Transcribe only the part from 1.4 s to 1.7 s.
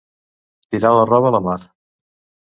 mar.